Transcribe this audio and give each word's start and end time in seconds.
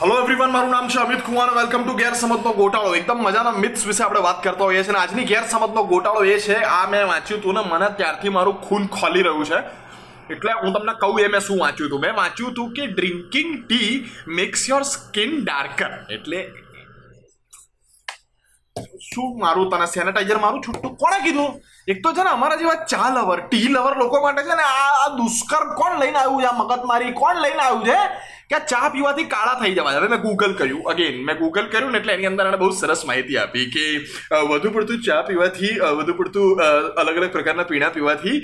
Hello 0.00 0.16
everyone 0.22 0.50
મારું 0.52 0.72
નામ 0.74 0.88
છે 0.92 0.98
અમિત 1.00 1.20
કુમાર. 1.26 1.44
વેલકમ 1.58 1.84
ટુ 1.84 1.92
ગેરસમજનો 2.00 2.50
ગોટાળો. 2.58 2.88
એકદમ 2.96 3.20
મજાના 3.26 3.60
મિથ્સ 3.62 3.84
વિશે 3.90 4.02
આપણે 4.04 4.20
વાત 4.26 4.42
કરતા 4.46 4.66
હોઈએ 4.68 4.82
છીએ. 4.82 4.92
અને 4.94 4.98
આજની 5.02 5.24
ગેરસમજનો 5.30 5.84
ગોટાળો 5.92 6.24
એ 6.32 6.34
છે, 6.46 6.56
આ 6.78 6.82
મેં 6.94 7.06
વાંચ્યું 7.10 7.40
હતું 7.40 7.54
ને 7.58 7.62
મને 7.70 7.88
ત્યારથી 8.00 8.32
મારું 8.34 8.58
ખૂન 8.66 8.84
ખોલી 8.96 9.22
રહ્યું 9.28 9.46
છે. 9.50 9.60
એટલે 10.34 10.52
હું 10.60 10.74
તમને 10.74 10.94
કહું, 11.00 11.20
એ 11.20 11.28
મેં 11.34 11.44
શું 11.46 11.62
વાંચ્યું 11.62 11.88
હતું 11.88 12.04
મેં 12.04 12.14
વાંચ્યું 12.20 12.50
હતું 12.52 12.74
કે 12.76 12.90
drinking 12.98 13.50
tea 13.62 13.90
makes 14.40 14.68
your 14.70 14.82
skin 14.92 15.32
darker 15.44 15.92
એટલે 16.16 16.38
શું 19.08 19.38
મારું 19.40 19.70
તને 19.72 19.86
સેનેટાઈઝર 19.94 20.38
મારું 20.44 20.62
છૂટું? 20.66 20.96
કોણે 21.02 21.18
કીધું? 21.26 21.58
એક 21.92 21.98
તો 22.04 22.12
છે 22.16 22.22
ને 22.28 22.30
અમારા 22.36 22.60
જેવા 22.62 22.78
ચા 22.92 23.08
લવર 23.16 23.40
ટી 23.48 23.68
લવર 23.74 23.98
લોકો 24.04 24.22
માટે 24.24 24.42
છે 24.48 24.56
ને 24.60 24.70
આ 24.70 25.10
દુષ્કર્મ 25.18 25.68
કોણ 25.80 26.00
લઈને 26.04 26.18
આવ્યું 26.22 26.40
છે? 26.42 26.48
આ 26.52 26.58
મગજમારી 26.62 27.12
કોણ 27.20 27.42
લઈને 27.44 27.62
આવ્યું 27.66 27.84
છે? 27.90 27.98
કે 28.50 28.58
ચા 28.70 28.88
પીવાથી 28.94 29.26
કાળા 29.30 29.60
થઈ 29.60 29.74
જવા 29.76 29.92
હવે 29.94 30.08
મેં 30.10 30.20
ગૂગલ 30.24 30.52
કર્યું. 30.58 30.82
અગેન 30.92 31.16
મેં 31.28 31.38
ગૂગલ 31.38 31.68
કર્યું 31.72 31.92
ને 31.94 32.00
એટલે 32.00 32.12
એની 32.16 32.30
અંદર 32.30 32.46
એણે 32.50 32.58
બહુ 32.62 32.68
સરસ 32.80 33.02
માહિતી 33.08 33.38
આપી 33.44 33.64
કે 33.76 33.86
વધુ 34.50 34.74
પડતું 34.76 35.00
ચા 35.06 35.20
પીવાથી 35.30 35.72
વધુ 36.00 36.18
પડતું 36.20 36.62
અલગ 37.04 37.16
અલગ 37.22 37.32
પ્રકારના 37.38 37.68
પીણા 37.70 37.94
પીવાથી 37.96 38.36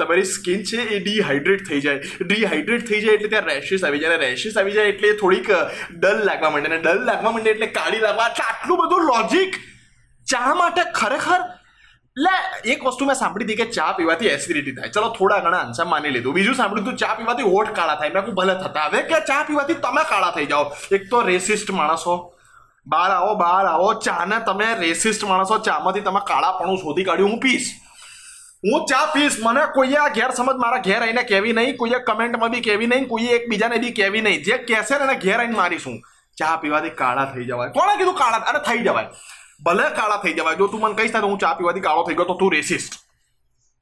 તમારી 0.00 0.30
સ્કિન 0.32 0.64
છે 0.70 0.80
એ 0.96 1.02
ડિહાઇડ્રેટ 1.04 1.62
થઈ 1.68 1.82
જાય. 1.86 2.00
ડિહાઇડ્રેટ 2.30 2.88
થઈ 2.88 3.00
જાય 3.04 3.20
એટલે 3.20 3.30
ત્યાં 3.36 3.52
રેશિસ 3.52 3.86
આવી 3.90 4.02
જાય. 4.06 4.18
રેશિસ 4.24 4.58
આવી 4.62 4.74
જાય 4.78 4.94
એટલે 4.96 5.14
થોડીક 5.22 5.52
ડલ 6.00 6.26
લાગવા 6.30 6.50
માંડે. 6.56 6.72
અને 6.72 6.82
ડલ 6.88 7.06
લાગવા 7.12 7.36
માંડે 7.36 7.54
એટલે 7.54 7.70
કાળી 7.78 8.04
લાગવા. 8.08 8.28
આટલું 8.48 8.82
બધું 8.82 9.08
લોજિક 9.12 9.62
ચા 10.30 10.54
માટે 10.54 10.80
ખરેખર? 10.84 11.40
લે, 12.18 12.70
એક 12.70 12.84
વસ્તુ 12.84 13.04
મેં 13.04 13.16
સાંભળી 13.16 13.44
હતી 13.44 13.56
કે 13.56 13.64
ચા 13.64 13.92
પીવાથી 13.92 14.26
એસિડિટી 14.26 14.72
થાય. 14.72 14.88
ચલો, 14.88 15.08
થોડા 15.08 15.38
ઘણા 15.38 15.58
આન્સર 15.58 15.84
માની 15.84 16.08
લીધું. 16.08 16.34
બીજું 16.34 16.54
સાંભળ્યું 16.54 16.86
તું, 16.86 16.96
ચા 16.96 17.14
પીવાથી 17.14 17.42
હોઠ 17.42 17.70
કાળા 17.70 17.94
થાય. 17.94 18.10
મેં 18.14 18.24
કહું 18.24 18.34
ભલે, 18.34 18.54
થતા 18.54 18.84
હવે 18.84 19.02
કે 19.02 19.20
ચા 19.20 19.42
પીવાથી 19.42 19.74
તમે 19.74 20.04
કાળા 20.08 20.30
થઈ 20.30 20.46
જાઓ. 20.46 20.64
એક 20.92 21.10
તો 21.10 21.22
રેસિસ્ટ 21.22 21.70
માણસો 21.70 22.34
બહાર 22.86 23.10
આવો 23.10 23.34
બહાર 23.34 23.66
આવો. 23.66 23.94
ચાને 23.94 24.44
તમે 24.46 24.74
રેસિસ્ટ 24.78 25.24
માણસો 25.24 25.58
ચામાંથી 25.58 26.00
તમે 26.00 26.20
કાળાપણું 26.26 26.76
શોધી 26.76 27.04
કાઢ્યું. 27.04 27.30
હું 27.30 27.40
પીશ. 27.40 27.70
હું 28.64 28.86
ચા 28.86 29.06
પીશ. 29.06 29.36
મને 29.42 29.60
કોઈએ 29.74 29.94
આ 29.94 30.08
ઘેર 30.08 30.30
સમજ 30.30 30.56
મારા 30.56 30.76
ઘેર 30.76 31.02
આવીને 31.02 31.22
કહેવી 31.22 31.52
નહીં. 31.52 31.76
કોઈએ 31.76 31.98
કમેન્ટમાં 31.98 32.50
બી 32.50 32.60
કહેવી 32.60 32.86
નહીં. 32.86 33.08
કોઈએ 33.08 33.28
એકબીજાને 33.28 33.76
બી 33.76 33.90
કહેવી 33.90 34.20
નહીં. 34.20 34.44
જે 34.44 34.58
કહેશે 34.58 34.98
ને 34.98 35.04
એને 35.04 35.14
ઘેર 35.14 35.36
આવીને 35.36 35.54
મારીશું. 35.54 36.02
ચા 36.38 36.56
પીવાથી 36.56 36.90
કાળા 36.90 37.24
થઈ 37.24 37.44
જવાય. 37.44 37.68
કોણે 37.68 37.96
કીધું 37.96 38.14
કાળા? 38.14 38.36
અરે, 38.36 38.58
થઈ 38.58 38.82
જવાય. 38.82 39.06
ભલે 39.62 39.82
કાળા 39.96 40.20
થઈ 40.24 40.32
જવાય. 40.32 40.54
જો 40.54 40.66
તું 40.66 40.80
મને 40.80 40.94
કહીશ 40.94 41.12
તો 41.12 41.26
હું 41.26 41.38
ચા 41.38 41.54
પીવાથી 41.54 41.80
કાળો 41.80 42.02
થઈ 42.02 42.14
ગયો 42.14 42.24
તો 42.24 42.34
તું 42.34 42.52
રેસિસ્ટ 42.52 43.00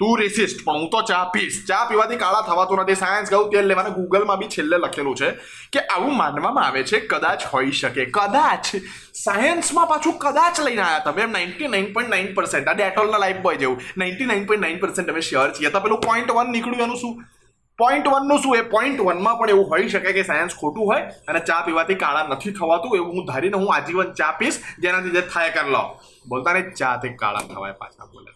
તું 0.00 0.18
રેસિસ્ટ 0.18 0.64
પણ 0.64 0.72
હું 0.72 0.90
તો 0.90 1.02
ચા 1.02 1.24
પીશ. 1.24 1.66
ચા 1.68 1.84
પીવાથી 1.84 2.16
કાળા 2.16 2.42
થવાતું 2.42 2.78
નથી. 2.82 2.94
સાયન્સ 2.94 3.30
ગયું 3.30 3.50
તેલ 3.50 3.66
લેવાને. 3.66 3.90
ગૂગલમાં 3.90 4.38
બી 4.38 4.48
છેલ્લે 4.48 4.76
લખેલું 4.76 5.16
છે 5.16 5.30
કે 5.72 5.80
આવું 5.80 6.16
માનવામાં 6.16 6.64
આવે 6.64 6.82
છે, 6.84 7.00
કદાચ 7.00 7.42
હોઈ 7.52 7.70
શકે. 7.70 8.04
કદાચ. 8.04 8.66
સાયન્સમાં 9.14 9.86
પાછું 9.86 10.18
કદાચ 10.18 10.60
લઈને 10.60 10.82
આવ્યા 10.82 10.98
તમે. 10.98 11.22
એમ 11.22 11.30
ninety 11.30 11.68
nine 11.68 11.92
point 11.92 12.10
nine 12.10 12.34
percent 12.34 12.68
આ 12.68 12.72
ડેટોલના 12.72 13.18
લાઈફ 13.18 13.36
બોય 13.36 13.56
જેવું. 13.56 13.80
Ninety 13.96 14.26
nine 14.26 14.46
point 14.46 14.62
nine 14.62 14.80
percent 14.80 15.10
અમે 15.10 15.20
શ્યોર 15.20 15.50
છીએ. 15.50 15.70
તો 15.70 15.80
પેલું 15.80 16.00
પોઈન્ટ 16.00 16.30
વન 16.30 16.52
નીકળ્યું 16.52 16.82
એનું 16.82 16.96
શું? 16.96 17.24
પોઈન્ટ 17.82 18.10
વનનું 18.14 18.42
શું 18.42 18.56
એ? 18.56 18.62
પોઈન્ટ 18.74 19.00
વનમાં 19.08 19.38
પણ 19.38 19.54
એવું 19.54 19.70
હોઈ 19.70 19.88
શકે 19.94 20.12
કે 20.18 20.22
સાયન્સ 20.30 20.58
ખોટું 20.60 20.90
હોય 20.90 21.00
અને 21.32 21.40
ચા 21.48 21.60
પીવાથી 21.68 21.98
કાળા 22.04 22.28
નથી 22.34 22.52
થવાતું 22.60 23.00
એવું 23.00 23.16
હું 23.16 23.26
ધારીને 23.30 23.58
હું 23.62 23.74
આજીવન 23.76 24.12
ચા 24.20 24.32
પીશ, 24.42 24.60
જેનાથી 24.82 25.16
જે 25.16 25.24
થાય 25.32 25.56
કર 25.56 25.66
લો 25.76 25.82
બોલતા 26.28 26.54
ને 26.58 26.62
ચાથી 26.82 27.12
કાળા 27.24 27.48
થવાય 27.54 27.80
પાછા 27.82 28.08
બોલે. 28.12 28.30